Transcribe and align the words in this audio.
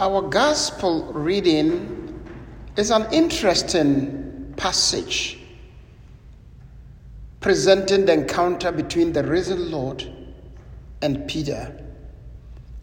Our 0.00 0.22
gospel 0.22 1.12
reading 1.12 2.24
is 2.76 2.92
an 2.92 3.12
interesting 3.12 4.54
passage 4.56 5.40
presenting 7.40 8.06
the 8.06 8.12
encounter 8.12 8.70
between 8.70 9.12
the 9.12 9.24
risen 9.24 9.72
Lord 9.72 10.06
and 11.02 11.26
Peter 11.26 11.84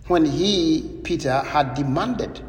when 0.08 0.26
he, 0.26 0.99
Peter, 1.06 1.40
had 1.40 1.74
demanded 1.74 2.42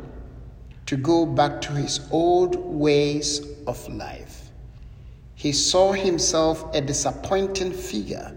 to 0.87 0.97
go 0.97 1.27
back 1.27 1.61
to 1.61 1.73
his 1.73 2.01
old 2.11 2.57
ways 2.57 3.47
of 3.69 3.89
life. 3.89 4.51
He 5.37 5.53
saw 5.53 5.93
himself 5.93 6.75
a 6.75 6.81
disappointing 6.81 7.71
figure 7.71 8.37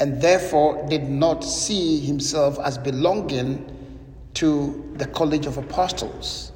and 0.00 0.20
therefore 0.20 0.84
did 0.88 1.08
not 1.08 1.44
see 1.44 2.00
himself 2.00 2.58
as 2.58 2.78
belonging 2.78 3.78
to 4.34 4.92
the 4.96 5.06
College 5.06 5.46
of 5.46 5.58
Apostles. 5.58 6.52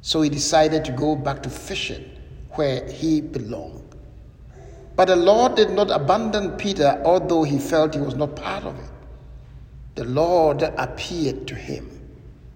So 0.00 0.22
he 0.22 0.30
decided 0.30 0.84
to 0.86 0.92
go 0.92 1.14
back 1.16 1.42
to 1.42 1.50
fishing 1.50 2.10
where 2.52 2.86
he 2.90 3.20
belonged. 3.20 3.94
But 4.96 5.06
the 5.06 5.16
Lord 5.16 5.54
did 5.54 5.70
not 5.70 5.90
abandon 5.90 6.56
Peter, 6.56 7.00
although 7.04 7.42
he 7.42 7.58
felt 7.58 7.94
he 7.94 8.00
was 8.00 8.16
not 8.16 8.36
part 8.36 8.64
of 8.64 8.78
it. 8.78 8.90
The 9.94 10.04
Lord 10.04 10.62
appeared 10.62 11.46
to 11.48 11.54
him 11.54 12.00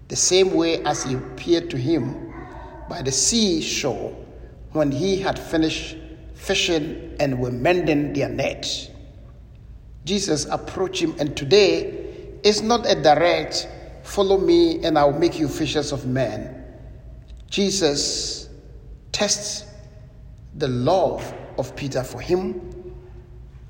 the 0.07 0.15
same 0.15 0.53
way 0.53 0.83
as 0.83 1.03
he 1.03 1.15
appeared 1.15 1.69
to 1.71 1.77
him 1.77 2.33
by 2.87 3.01
the 3.01 3.11
seashore 3.11 4.15
when 4.71 4.91
he 4.91 5.17
had 5.17 5.39
finished 5.39 5.97
fishing 6.33 7.15
and 7.19 7.39
were 7.39 7.51
mending 7.51 8.13
their 8.13 8.29
nets. 8.29 8.89
Jesus 10.03 10.45
approached 10.45 11.01
him, 11.01 11.15
and 11.17 11.35
today 11.35 12.37
is 12.43 12.61
not 12.61 12.85
a 12.85 13.01
direct 13.01 13.67
follow 14.05 14.37
me 14.37 14.83
and 14.83 14.97
I'll 14.97 15.17
make 15.17 15.39
you 15.39 15.47
fishers 15.47 15.91
of 15.91 16.05
men. 16.05 16.63
Jesus 17.49 18.49
tests 19.11 19.65
the 20.55 20.67
love 20.67 21.33
of 21.57 21.75
Peter 21.75 22.03
for 22.03 22.21
him 22.21 22.93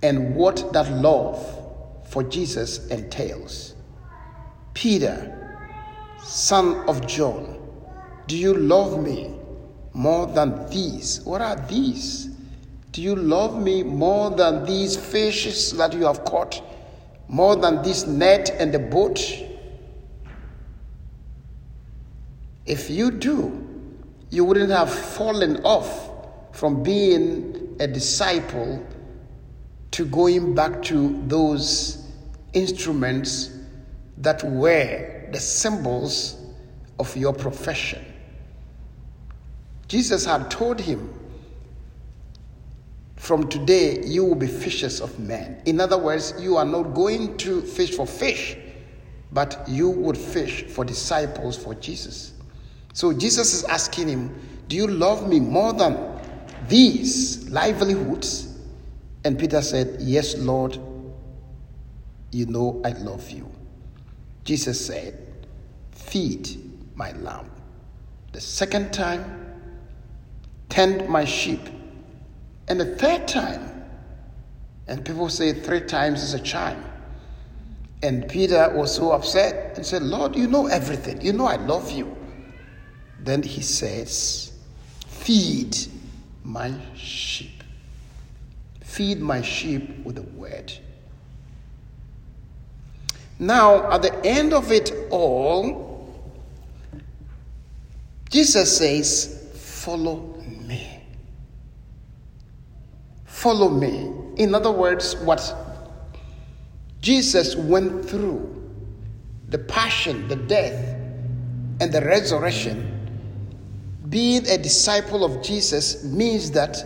and 0.03 0.35
what 0.35 0.71
that 0.73 0.91
love 0.91 1.39
for 2.05 2.21
Jesus 2.21 2.87
entails. 2.87 3.75
Peter, 4.73 5.63
son 6.21 6.87
of 6.87 7.07
John, 7.07 7.59
do 8.27 8.37
you 8.37 8.53
love 8.53 9.01
me 9.01 9.33
more 9.93 10.27
than 10.27 10.69
these? 10.69 11.21
What 11.21 11.41
are 11.41 11.55
these? 11.67 12.29
Do 12.91 13.01
you 13.01 13.15
love 13.15 13.61
me 13.61 13.83
more 13.83 14.31
than 14.31 14.65
these 14.65 14.97
fishes 14.97 15.71
that 15.77 15.93
you 15.93 16.05
have 16.05 16.25
caught? 16.25 16.61
More 17.27 17.55
than 17.55 17.81
this 17.81 18.05
net 18.05 18.49
and 18.59 18.73
the 18.73 18.79
boat? 18.79 19.19
If 22.65 22.89
you 22.89 23.11
do, 23.11 23.61
you 24.31 24.43
wouldn't 24.43 24.71
have 24.71 24.93
fallen 24.93 25.63
off 25.63 26.09
from 26.51 26.81
being 26.81 27.75
a 27.79 27.87
disciple 27.87 28.85
to 29.91 30.05
going 30.05 30.55
back 30.55 30.81
to 30.83 31.21
those 31.27 32.09
instruments 32.53 33.51
that 34.17 34.43
were 34.43 35.27
the 35.31 35.39
symbols 35.39 36.37
of 36.99 37.15
your 37.15 37.33
profession. 37.33 38.03
Jesus 39.87 40.25
had 40.25 40.49
told 40.49 40.79
him, 40.79 41.13
From 43.17 43.47
today, 43.47 44.03
you 44.03 44.25
will 44.25 44.35
be 44.35 44.47
fishers 44.47 45.01
of 45.01 45.19
men. 45.19 45.61
In 45.65 45.79
other 45.79 45.97
words, 45.97 46.33
you 46.39 46.57
are 46.57 46.65
not 46.65 46.93
going 46.93 47.37
to 47.37 47.61
fish 47.61 47.95
for 47.95 48.07
fish, 48.07 48.57
but 49.31 49.63
you 49.67 49.89
would 49.89 50.17
fish 50.17 50.63
for 50.63 50.83
disciples 50.83 51.57
for 51.57 51.75
Jesus. 51.75 52.34
So 52.95 53.11
Jesus 53.11 53.53
is 53.53 53.65
asking 53.65 54.07
him, 54.07 54.33
Do 54.69 54.77
you 54.77 54.87
love 54.87 55.27
me 55.27 55.41
more 55.41 55.73
than 55.73 56.17
these 56.69 57.49
livelihoods? 57.49 58.57
And 59.25 59.37
Peter 59.37 59.61
said, 59.61 59.97
Yes, 59.99 60.37
Lord, 60.37 60.79
you 62.31 62.45
know 62.45 62.81
I 62.85 62.91
love 62.91 63.29
you. 63.29 63.51
Jesus 64.45 64.83
said, 64.85 65.19
Feed 65.91 66.57
my 66.95 67.11
lamb. 67.17 67.51
The 68.31 68.39
second 68.39 68.93
time, 68.93 69.59
tend 70.69 71.09
my 71.09 71.25
sheep. 71.25 71.67
And 72.69 72.79
the 72.79 72.95
third 72.95 73.27
time, 73.27 73.83
and 74.87 75.03
people 75.03 75.27
say 75.27 75.51
three 75.51 75.81
times 75.81 76.23
is 76.23 76.33
a 76.33 76.39
charm. 76.39 76.81
And 78.03 78.29
Peter 78.29 78.71
was 78.73 78.95
so 78.95 79.11
upset 79.11 79.75
and 79.75 79.85
said, 79.85 80.01
Lord, 80.01 80.33
you 80.37 80.47
know 80.47 80.67
everything. 80.67 81.19
You 81.19 81.33
know 81.33 81.45
I 81.45 81.57
love 81.57 81.91
you. 81.91 82.15
Then 83.25 83.41
he 83.41 83.61
says, 83.61 84.53
Feed 85.07 85.75
my 86.43 86.71
sheep. 86.95 87.63
Feed 88.81 89.19
my 89.19 89.41
sheep 89.41 90.05
with 90.05 90.15
the 90.15 90.21
word. 90.21 90.71
Now, 93.39 93.91
at 93.91 94.03
the 94.03 94.23
end 94.23 94.53
of 94.53 94.71
it 94.71 94.93
all, 95.09 96.07
Jesus 98.29 98.77
says, 98.77 99.49
Follow 99.55 100.35
me. 100.61 101.01
Follow 103.25 103.69
me. 103.69 104.11
In 104.37 104.53
other 104.53 104.71
words, 104.71 105.15
what 105.17 105.53
Jesus 107.01 107.55
went 107.55 108.05
through 108.07 108.51
the 109.49 109.57
passion, 109.57 110.27
the 110.27 110.35
death, 110.35 110.95
and 111.79 111.91
the 111.91 112.01
resurrection 112.01 112.95
being 114.09 114.47
a 114.47 114.57
disciple 114.57 115.23
of 115.23 115.41
Jesus 115.41 116.03
means 116.03 116.51
that 116.51 116.83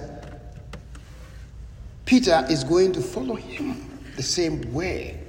Peter 2.05 2.45
is 2.49 2.63
going 2.63 2.91
to 2.93 3.01
follow 3.01 3.35
him 3.35 3.99
the 4.15 4.23
same 4.23 4.73
way. 4.73 5.19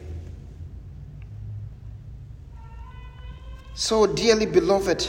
So, 3.75 4.07
dearly 4.07 4.47
beloved, 4.47 5.09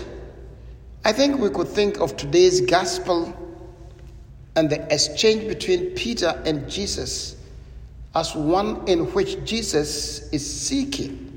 I 1.03 1.11
think 1.11 1.39
we 1.39 1.49
could 1.49 1.67
think 1.67 1.99
of 1.99 2.15
today's 2.15 2.61
gospel 2.61 3.37
and 4.55 4.69
the 4.69 4.81
exchange 4.93 5.47
between 5.47 5.91
Peter 5.91 6.41
and 6.45 6.69
Jesus 6.69 7.35
as 8.13 8.35
one 8.35 8.87
in 8.87 9.11
which 9.13 9.43
Jesus 9.45 10.29
is 10.31 10.61
seeking 10.61 11.31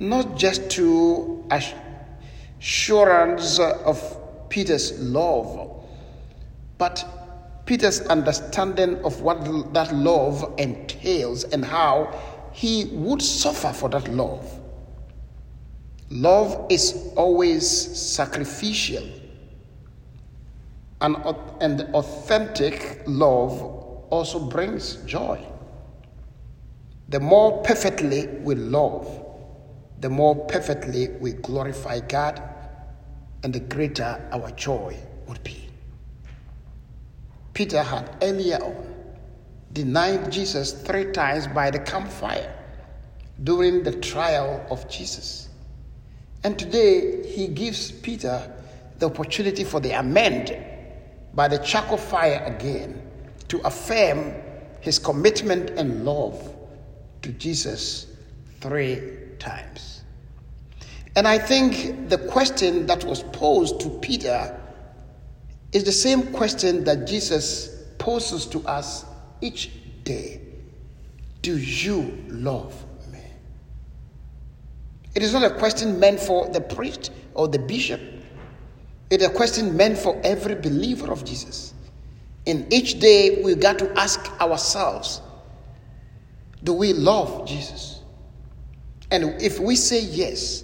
not 0.00 0.36
just 0.36 0.70
to 0.70 1.44
assurance 2.60 3.58
of 3.58 4.17
Peter's 4.48 4.98
love, 5.00 5.84
but 6.78 7.04
Peter's 7.66 8.00
understanding 8.02 8.96
of 9.04 9.20
what 9.20 9.44
that 9.74 9.94
love 9.94 10.54
entails 10.58 11.44
and 11.44 11.64
how 11.64 12.18
he 12.52 12.86
would 12.92 13.20
suffer 13.20 13.72
for 13.72 13.88
that 13.90 14.08
love. 14.08 14.60
Love 16.10 16.66
is 16.70 17.12
always 17.16 17.68
sacrificial, 17.68 19.06
and, 21.02 21.16
and 21.60 21.82
authentic 21.94 23.02
love 23.06 23.60
also 24.10 24.40
brings 24.40 24.96
joy. 25.04 25.38
The 27.10 27.20
more 27.20 27.62
perfectly 27.62 28.26
we 28.26 28.54
love, 28.54 29.24
the 30.00 30.08
more 30.08 30.34
perfectly 30.46 31.08
we 31.20 31.32
glorify 31.32 32.00
God 32.00 32.42
and 33.42 33.52
the 33.52 33.60
greater 33.60 34.20
our 34.32 34.50
joy 34.52 34.96
would 35.26 35.42
be. 35.44 35.68
Peter 37.54 37.82
had 37.82 38.16
earlier 38.22 38.56
on 38.56 38.94
denied 39.72 40.30
Jesus 40.30 40.72
three 40.72 41.12
times 41.12 41.46
by 41.48 41.70
the 41.70 41.78
campfire 41.78 42.54
during 43.44 43.82
the 43.82 43.92
trial 43.92 44.64
of 44.70 44.88
Jesus. 44.88 45.48
And 46.44 46.58
today 46.58 47.26
he 47.26 47.48
gives 47.48 47.90
Peter 47.90 48.50
the 48.98 49.06
opportunity 49.06 49.64
for 49.64 49.80
the 49.80 49.92
amend 49.92 50.56
by 51.34 51.48
the 51.48 51.58
charcoal 51.58 51.98
fire 51.98 52.42
again 52.46 53.02
to 53.48 53.58
affirm 53.66 54.34
his 54.80 54.98
commitment 54.98 55.70
and 55.70 56.04
love 56.04 56.56
to 57.22 57.30
Jesus 57.32 58.06
three 58.60 59.00
times. 59.38 60.02
And 61.18 61.26
I 61.26 61.36
think 61.36 62.08
the 62.10 62.16
question 62.16 62.86
that 62.86 63.02
was 63.02 63.24
posed 63.24 63.80
to 63.80 63.88
Peter 63.98 64.56
is 65.72 65.82
the 65.82 65.90
same 65.90 66.32
question 66.32 66.84
that 66.84 67.08
Jesus 67.08 67.82
poses 67.98 68.46
to 68.46 68.60
us 68.60 69.04
each 69.40 69.72
day 70.04 70.40
Do 71.42 71.58
you 71.58 72.24
love 72.28 72.72
me? 73.10 73.18
It 75.16 75.24
is 75.24 75.32
not 75.32 75.42
a 75.42 75.50
question 75.50 75.98
meant 75.98 76.20
for 76.20 76.48
the 76.50 76.60
priest 76.60 77.10
or 77.34 77.48
the 77.48 77.58
bishop, 77.58 78.00
it 79.10 79.20
is 79.20 79.26
a 79.26 79.32
question 79.32 79.76
meant 79.76 79.98
for 79.98 80.20
every 80.22 80.54
believer 80.54 81.10
of 81.10 81.24
Jesus. 81.24 81.74
In 82.46 82.64
each 82.70 83.00
day, 83.00 83.42
we 83.42 83.56
got 83.56 83.80
to 83.80 83.92
ask 83.98 84.20
ourselves 84.40 85.20
Do 86.62 86.74
we 86.74 86.92
love 86.92 87.44
Jesus? 87.44 88.02
And 89.10 89.42
if 89.42 89.58
we 89.58 89.74
say 89.74 90.02
yes, 90.02 90.62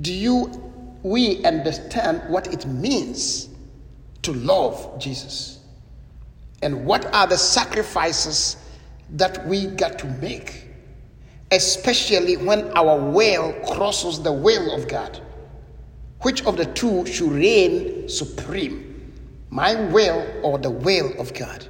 do 0.00 0.12
you 0.12 0.66
we 1.02 1.44
understand 1.44 2.22
what 2.28 2.52
it 2.52 2.66
means 2.66 3.48
to 4.22 4.32
love 4.32 4.98
Jesus 4.98 5.60
and 6.62 6.84
what 6.84 7.06
are 7.14 7.28
the 7.28 7.36
sacrifices 7.38 8.56
that 9.10 9.46
we 9.46 9.66
got 9.66 10.00
to 10.00 10.06
make, 10.06 10.66
especially 11.52 12.36
when 12.36 12.76
our 12.76 12.98
will 12.98 13.52
crosses 13.66 14.20
the 14.20 14.32
will 14.32 14.74
of 14.74 14.88
God. 14.88 15.20
Which 16.22 16.44
of 16.44 16.56
the 16.56 16.66
two 16.66 17.06
should 17.06 17.30
reign 17.30 18.08
supreme? 18.08 19.12
My 19.50 19.76
will 19.76 20.26
or 20.42 20.58
the 20.58 20.70
will 20.70 21.12
of 21.20 21.32
God? 21.34 21.68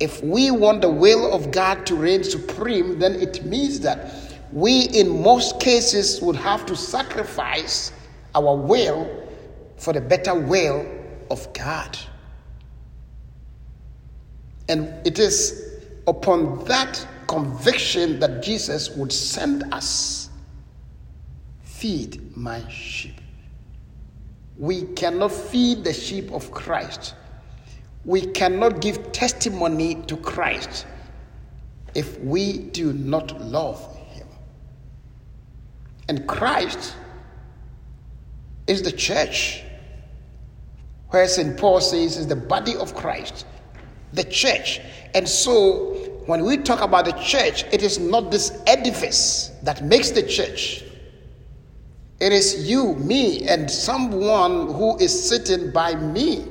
If 0.00 0.22
we 0.22 0.50
want 0.50 0.80
the 0.80 0.90
will 0.90 1.30
of 1.32 1.50
God 1.50 1.84
to 1.86 1.94
reign 1.94 2.24
supreme, 2.24 2.98
then 2.98 3.14
it 3.16 3.44
means 3.44 3.80
that 3.80 4.23
we, 4.54 4.82
in 4.82 5.20
most 5.20 5.58
cases, 5.58 6.22
would 6.22 6.36
have 6.36 6.64
to 6.66 6.76
sacrifice 6.76 7.92
our 8.36 8.54
will 8.54 9.28
for 9.76 9.92
the 9.92 10.00
better 10.00 10.32
will 10.32 10.86
of 11.28 11.52
God. 11.52 11.98
And 14.68 14.94
it 15.04 15.18
is 15.18 15.80
upon 16.06 16.64
that 16.66 17.04
conviction 17.26 18.20
that 18.20 18.44
Jesus 18.44 18.90
would 18.90 19.12
send 19.12 19.64
us 19.74 20.30
feed 21.62 22.36
my 22.36 22.66
sheep. 22.68 23.20
We 24.56 24.82
cannot 24.94 25.32
feed 25.32 25.82
the 25.82 25.92
sheep 25.92 26.30
of 26.30 26.52
Christ. 26.52 27.14
We 28.04 28.20
cannot 28.20 28.80
give 28.80 29.10
testimony 29.10 29.96
to 30.06 30.16
Christ 30.18 30.86
if 31.96 32.20
we 32.20 32.58
do 32.58 32.92
not 32.92 33.40
love. 33.40 33.90
And 36.08 36.26
Christ 36.26 36.94
is 38.66 38.82
the 38.82 38.92
church, 38.92 39.62
where 41.08 41.26
St. 41.26 41.56
Paul 41.56 41.80
says 41.80 42.16
is 42.16 42.26
the 42.26 42.36
body 42.36 42.76
of 42.76 42.94
Christ, 42.94 43.46
the 44.12 44.24
church. 44.24 44.80
And 45.14 45.28
so, 45.28 45.94
when 46.26 46.44
we 46.44 46.56
talk 46.56 46.80
about 46.80 47.04
the 47.04 47.12
church, 47.12 47.64
it 47.72 47.82
is 47.82 47.98
not 47.98 48.30
this 48.30 48.62
edifice 48.66 49.52
that 49.62 49.82
makes 49.84 50.10
the 50.10 50.22
church. 50.22 50.82
It 52.20 52.32
is 52.32 52.68
you, 52.68 52.94
me, 52.94 53.46
and 53.48 53.70
someone 53.70 54.72
who 54.72 54.96
is 54.98 55.28
sitting 55.28 55.70
by 55.72 55.94
me. 55.94 56.46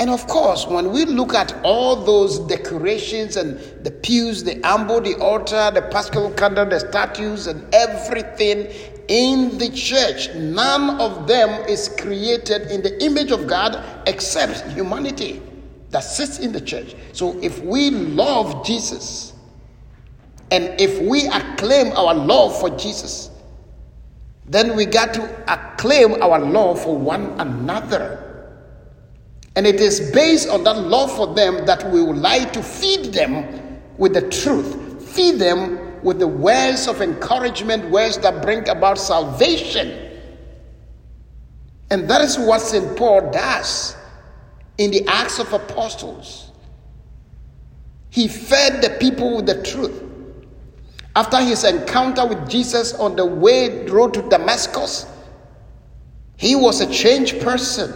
And 0.00 0.08
of 0.08 0.26
course, 0.28 0.66
when 0.66 0.92
we 0.92 1.04
look 1.04 1.34
at 1.34 1.54
all 1.62 1.94
those 1.94 2.38
decorations 2.38 3.36
and 3.36 3.60
the 3.84 3.90
pews, 3.90 4.42
the 4.42 4.58
ambo, 4.66 4.98
the 4.98 5.14
altar, 5.16 5.70
the 5.74 5.82
paschal 5.92 6.30
candle, 6.30 6.64
the 6.64 6.80
statues, 6.80 7.46
and 7.46 7.62
everything 7.74 8.72
in 9.08 9.58
the 9.58 9.68
church, 9.68 10.34
none 10.34 10.98
of 10.98 11.26
them 11.26 11.50
is 11.68 11.94
created 11.98 12.70
in 12.70 12.80
the 12.80 13.04
image 13.04 13.30
of 13.30 13.46
God 13.46 13.84
except 14.06 14.72
humanity 14.72 15.42
that 15.90 16.00
sits 16.00 16.38
in 16.38 16.52
the 16.52 16.62
church. 16.62 16.96
So 17.12 17.38
if 17.42 17.58
we 17.62 17.90
love 17.90 18.64
Jesus 18.64 19.34
and 20.50 20.80
if 20.80 20.98
we 21.02 21.26
acclaim 21.26 21.92
our 21.92 22.14
love 22.14 22.58
for 22.58 22.70
Jesus, 22.70 23.28
then 24.46 24.74
we 24.76 24.86
got 24.86 25.12
to 25.12 25.52
acclaim 25.52 26.22
our 26.22 26.38
love 26.38 26.82
for 26.82 26.96
one 26.96 27.38
another. 27.38 28.29
And 29.56 29.66
it 29.66 29.80
is 29.80 30.10
based 30.12 30.48
on 30.48 30.64
that 30.64 30.78
love 30.78 31.14
for 31.14 31.34
them 31.34 31.66
that 31.66 31.90
we 31.90 32.02
would 32.02 32.16
like 32.16 32.52
to 32.52 32.62
feed 32.62 33.12
them 33.12 33.80
with 33.98 34.14
the 34.14 34.28
truth, 34.30 35.10
feed 35.12 35.38
them 35.38 36.02
with 36.02 36.18
the 36.18 36.28
words 36.28 36.86
of 36.86 37.02
encouragement, 37.02 37.90
words 37.90 38.18
that 38.18 38.42
bring 38.42 38.68
about 38.68 38.98
salvation. 38.98 40.10
And 41.90 42.08
that 42.08 42.20
is 42.20 42.38
what 42.38 42.60
St. 42.60 42.96
Paul 42.96 43.30
does 43.32 43.96
in 44.78 44.90
the 44.92 45.04
Acts 45.06 45.38
of 45.38 45.52
Apostles. 45.52 46.52
He 48.10 48.28
fed 48.28 48.82
the 48.82 48.90
people 48.98 49.36
with 49.36 49.46
the 49.46 49.62
truth. 49.62 50.04
After 51.16 51.38
his 51.38 51.64
encounter 51.64 52.26
with 52.26 52.48
Jesus 52.48 52.94
on 52.94 53.16
the 53.16 53.26
way 53.26 53.86
road 53.86 54.14
to 54.14 54.22
Damascus, 54.22 55.06
he 56.36 56.54
was 56.54 56.80
a 56.80 56.90
changed 56.90 57.40
person. 57.40 57.92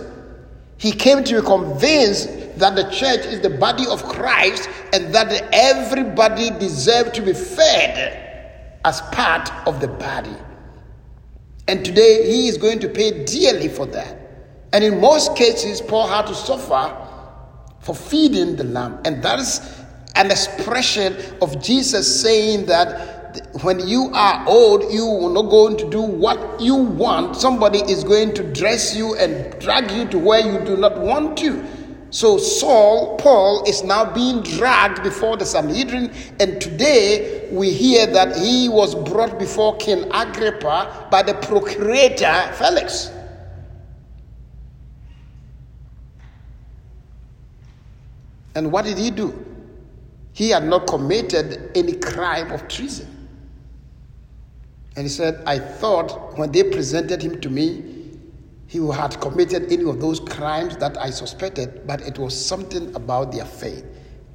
He 0.84 0.92
came 0.92 1.24
to 1.24 1.40
be 1.40 1.46
convinced 1.46 2.28
that 2.58 2.76
the 2.76 2.82
church 2.90 3.24
is 3.24 3.40
the 3.40 3.48
body 3.48 3.86
of 3.86 4.04
Christ 4.04 4.68
and 4.92 5.14
that 5.14 5.48
everybody 5.50 6.50
deserves 6.50 7.12
to 7.12 7.22
be 7.22 7.32
fed 7.32 8.76
as 8.84 9.00
part 9.00 9.50
of 9.66 9.80
the 9.80 9.88
body. 9.88 10.36
And 11.68 11.82
today 11.82 12.30
he 12.30 12.48
is 12.48 12.58
going 12.58 12.80
to 12.80 12.90
pay 12.90 13.24
dearly 13.24 13.68
for 13.68 13.86
that. 13.86 14.14
And 14.74 14.84
in 14.84 15.00
most 15.00 15.34
cases, 15.36 15.80
Paul 15.80 16.06
had 16.06 16.26
to 16.26 16.34
suffer 16.34 16.94
for 17.80 17.94
feeding 17.94 18.56
the 18.56 18.64
lamb. 18.64 19.00
And 19.06 19.22
that 19.22 19.38
is 19.38 19.62
an 20.16 20.30
expression 20.30 21.16
of 21.40 21.62
Jesus 21.62 22.20
saying 22.20 22.66
that 22.66 23.13
when 23.62 23.86
you 23.86 24.10
are 24.12 24.44
old, 24.48 24.92
you 24.92 25.06
are 25.06 25.30
not 25.30 25.50
going 25.50 25.76
to 25.78 25.90
do 25.90 26.00
what 26.00 26.60
you 26.60 26.74
want. 26.74 27.36
Somebody 27.36 27.78
is 27.80 28.04
going 28.04 28.34
to 28.34 28.42
dress 28.52 28.96
you 28.96 29.14
and 29.16 29.58
drag 29.60 29.90
you 29.90 30.06
to 30.08 30.18
where 30.18 30.40
you 30.40 30.64
do 30.64 30.76
not 30.76 30.98
want 30.98 31.36
to. 31.38 31.64
So 32.10 32.38
Saul, 32.38 33.16
Paul, 33.16 33.64
is 33.66 33.82
now 33.82 34.04
being 34.14 34.40
dragged 34.42 35.02
before 35.02 35.36
the 35.36 35.44
Sanhedrin, 35.44 36.12
and 36.38 36.60
today 36.60 37.48
we 37.50 37.72
hear 37.72 38.06
that 38.06 38.36
he 38.36 38.68
was 38.68 38.94
brought 38.94 39.36
before 39.36 39.76
King 39.78 40.04
Agrippa 40.12 41.08
by 41.10 41.22
the 41.24 41.34
procurator 41.34 42.52
Felix. 42.54 43.10
And 48.54 48.70
what 48.70 48.84
did 48.84 48.96
he 48.96 49.10
do? 49.10 49.44
He 50.32 50.50
had 50.50 50.64
not 50.64 50.86
committed 50.86 51.72
any 51.74 51.94
crime 51.94 52.52
of 52.52 52.68
treason. 52.68 53.23
And 54.96 55.04
he 55.04 55.08
said, 55.08 55.42
I 55.46 55.58
thought 55.58 56.38
when 56.38 56.52
they 56.52 56.62
presented 56.62 57.20
him 57.22 57.40
to 57.40 57.50
me, 57.50 57.94
he 58.66 58.78
had 58.92 59.20
committed 59.20 59.72
any 59.72 59.88
of 59.88 60.00
those 60.00 60.20
crimes 60.20 60.76
that 60.78 60.96
I 60.98 61.10
suspected, 61.10 61.86
but 61.86 62.00
it 62.02 62.18
was 62.18 62.34
something 62.34 62.94
about 62.94 63.32
their 63.32 63.44
faith. 63.44 63.84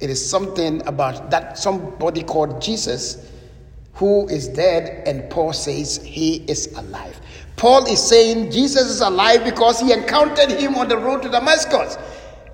It 0.00 0.08
is 0.08 0.30
something 0.30 0.86
about 0.86 1.30
that 1.30 1.58
somebody 1.58 2.22
called 2.22 2.60
Jesus 2.62 3.30
who 3.94 4.26
is 4.28 4.48
dead, 4.48 5.06
and 5.06 5.28
Paul 5.30 5.52
says 5.52 6.02
he 6.02 6.36
is 6.48 6.72
alive. 6.74 7.20
Paul 7.56 7.84
is 7.86 8.02
saying 8.02 8.50
Jesus 8.50 8.88
is 8.88 9.02
alive 9.02 9.44
because 9.44 9.80
he 9.80 9.92
encountered 9.92 10.50
him 10.50 10.76
on 10.76 10.88
the 10.88 10.96
road 10.96 11.22
to 11.22 11.28
Damascus. 11.28 11.98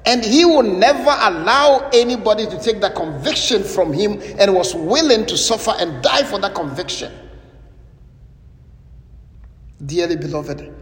And 0.07 0.25
he 0.25 0.45
will 0.45 0.63
never 0.65 1.11
allow 1.11 1.89
anybody 1.93 2.47
to 2.47 2.61
take 2.61 2.81
that 2.81 2.97
conviction 2.97 3.63
from 3.63 3.93
him 3.93 4.21
and 4.39 4.55
was 4.55 4.75
willing 4.75 5.27
to 5.27 5.37
suffer 5.37 5.75
and 5.79 6.03
die 6.03 6.25
for 6.25 6.41
that 6.41 6.55
conviction. 6.55 7.13
Dearly 9.87 10.17
beloved, 10.17 10.75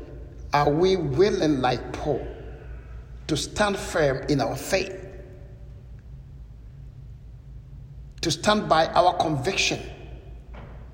are 0.53 0.71
we 0.71 0.97
willing, 0.97 1.61
like 1.61 1.93
Paul, 1.93 2.27
to 3.27 3.37
stand 3.37 3.77
firm 3.77 4.25
in 4.29 4.41
our 4.41 4.57
faith? 4.57 5.01
To 8.23 8.31
stand 8.31 8.69
by 8.69 8.87
our 8.87 9.15
conviction, 9.19 9.81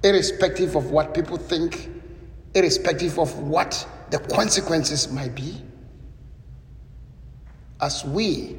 irrespective 0.02 0.74
of 0.74 0.90
what 0.90 1.14
people 1.14 1.36
think, 1.36 1.88
irrespective 2.54 3.18
of 3.18 3.38
what 3.38 3.86
the 4.10 4.18
consequences 4.18 5.12
might 5.12 5.34
be? 5.34 5.62
as 7.80 8.04
we 8.04 8.56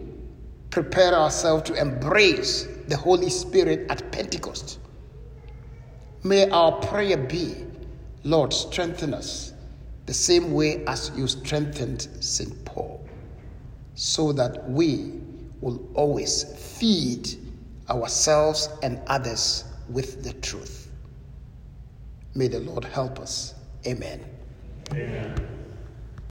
prepare 0.70 1.14
ourselves 1.14 1.64
to 1.64 1.74
embrace 1.80 2.68
the 2.88 2.98
Holy 2.98 3.30
Spirit 3.30 3.90
at 3.90 4.12
Pentecost. 4.12 4.80
May 6.24 6.50
our 6.50 6.74
prayer 6.82 7.18
be, 7.18 7.66
Lord, 8.24 8.54
strengthen 8.54 9.14
us 9.14 9.54
the 10.06 10.14
same 10.14 10.54
way 10.54 10.84
as 10.86 11.12
you 11.16 11.28
strengthened 11.28 12.08
St. 12.20 12.66
Paul, 12.66 13.06
so 13.96 14.32
that 14.34 14.70
we 14.70 15.22
will 15.62 15.88
always 15.94 16.44
feed 16.78 17.30
ourselves 17.90 18.70
and 18.84 19.00
others 19.08 19.66
with 19.90 20.24
the 20.24 20.34
truth. 20.34 20.90
May 22.36 22.48
the 22.48 22.60
Lord 22.60 22.86
help 22.86 23.20
us. 23.20 23.54
Amen. 23.86 24.24
Amen. 24.92 25.61